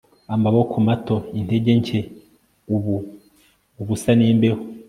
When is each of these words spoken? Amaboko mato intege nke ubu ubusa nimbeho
Amaboko 0.35 0.75
mato 0.87 1.15
intege 1.39 1.71
nke 1.81 1.99
ubu 2.75 2.95
ubusa 3.81 4.11
nimbeho 4.17 4.61